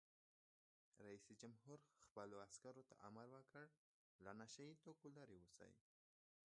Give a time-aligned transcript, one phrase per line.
[1.03, 3.65] رئیس جمهور خپلو عسکرو ته امر وکړ؛
[4.23, 5.71] له نشه یي توکو لرې اوسئ!